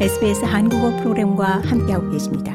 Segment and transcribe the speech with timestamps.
[0.00, 2.52] SBS 한국어 프로그램과 함께하고 계십니다.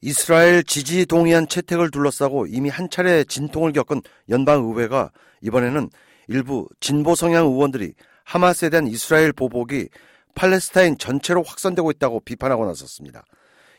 [0.00, 5.12] 이스라엘 지지 동의안 채택을 둘러싸고 이미 한 차례 진통을 겪은 연방 의회가
[5.42, 5.88] 이번에는
[6.26, 7.94] 일부 진보 성향 의원들이
[8.24, 9.90] 하마스에 대한 이스라엘 보복이
[10.34, 13.22] 팔레스타인 전체로 확산되고 있다고 비판하고 나섰습니다.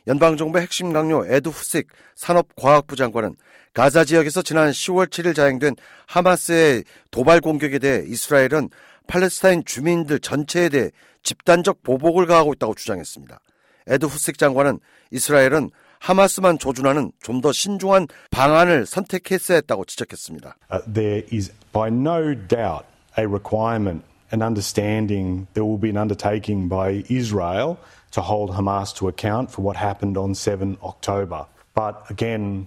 [0.08, 3.36] 연방정부 핵심 강요 에드 후식 산업과학부 장관은
[3.74, 5.76] 가자 지역에서 지난 10월 7일 자행된
[6.08, 8.70] 하마스의 도발 공격에 대해 이스라엘은
[9.08, 10.92] 팔레스타인 주민들 전체에 대해
[11.24, 13.40] 집단적 보복을 가하고 있다고 주장했습니다.
[13.88, 14.80] 에드 후식 장관은
[15.12, 20.56] 이스라엘은 하마스만 조준하는 좀 더 신중한 방안을 선택했어야 했다고 지적했습니다.
[20.72, 22.86] Uh, there is by no doubt
[23.18, 27.78] a requirement and understanding there will be an undertaking by Israel
[28.12, 31.46] to hold Hamas to account for what happened on 7 October.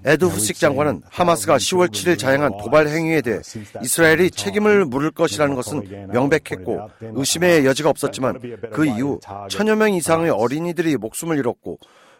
[0.04, 3.40] 에드 후식 장관은 하마스가 10월 7일 자행한 도발 행위에 대해
[3.82, 8.40] 이스라엘이 책임을 물을 것이라는 것은 명백했고 의심의 여지가 없었지만
[8.72, 11.78] 그 이후 천여 명 이상의 어린이들이 목숨을 잃었고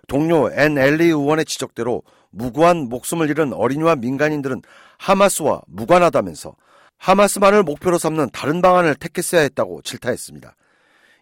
[0.09, 4.61] 동료 앤 엘리 의원의 지적대로 무고한 목숨을 잃은 어린이와 민간인들은
[4.99, 6.55] 하마스와 무관하다면서
[6.99, 10.55] 하마스만을 목표로 삼는 다른 방안을 택했어야 했다고 질타했습니다.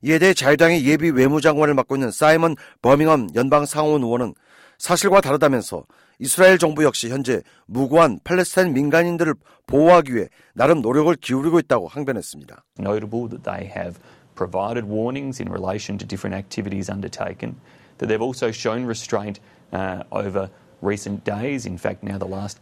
[0.04, 4.34] 이에 대해 자유당의 예비 외무장관을 맡고 있는 사이먼 버밍엄 연방 상원 의원은
[4.82, 5.84] 사실과 다르다면서
[6.18, 9.32] 이스라엘 정부 역시 현재 무고한 팔레스타인 민간인들을
[9.68, 12.64] 보호하기 위해 나름 노력을 기울이고 있다고 항변했습니다.
[12.80, 14.00] Notable that they have
[14.34, 17.54] provided warnings in relation to different activities undertaken,
[17.98, 19.38] that they've also shown restraint
[19.70, 20.50] uh, over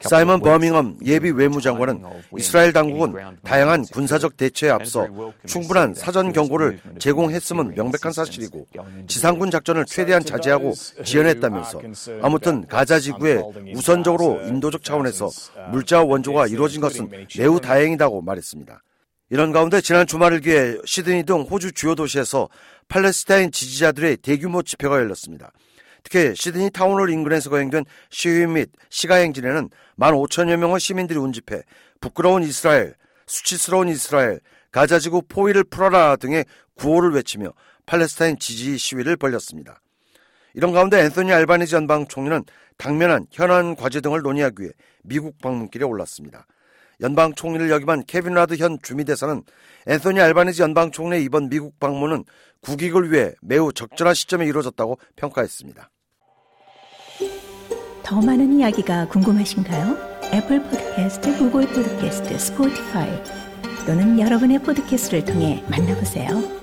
[0.01, 2.03] 사이먼 버밍엄 예비 외무장관은
[2.37, 5.09] 이스라엘 당국은 다양한 군사적 대처에 앞서
[5.47, 8.67] 충분한 사전 경고를 제공했음은 명백한 사실이고
[9.09, 11.81] 지상군 작전을 최대한 자제하고 지연했다면서
[12.23, 13.43] 아무튼 가자 지구에
[13.75, 15.31] 우선적으로 인도적 차원에서
[15.73, 18.83] 물자 원조가 이루어진 것은 매우 다행이다고 말했습니다.
[19.31, 22.49] 이런 가운데 지난 주말을 기해 시드니 등 호주 주요 도시에서
[22.89, 25.53] 팔레스타인 지지자들의 대규모 집회가 열렸습니다.
[26.03, 31.63] 특히 시드니 타운홀 인근에서 거행된 시위 및 시가행진에는 15,000여 명의 시민들이 운집해
[32.01, 32.95] 부끄러운 이스라엘,
[33.27, 34.41] 수치스러운 이스라엘,
[34.73, 36.45] 가자지구 포위를 풀어라 등의
[36.75, 37.53] 구호를 외치며
[37.87, 39.81] 팔레스타인 지지 시위를 벌였습니다.
[40.55, 42.45] 이런 가운데 앤소니 알바니지 연방 총리는
[42.77, 46.47] 당면한 현안 과제 등을 논의하기 위해 미국 방문길에 올랐습니다.
[47.03, 49.43] 연방 총리를 역임한 케빈 라드 현 주미 대사는
[49.87, 52.25] 앤소니 알바니지 연방 총리의 이번 미국 방문은
[52.61, 55.91] 국익을 위해 매우 적절한 시점에 이루어졌다고 평가했습니다.
[58.03, 60.11] 더 많은 이야기가 궁금하신가요?
[60.33, 63.09] 애플 포드캐스트, 구글 포드캐스트, 스포티파이
[63.87, 66.60] 또는 여러분의 포드캐스트를 통해 만나보세요.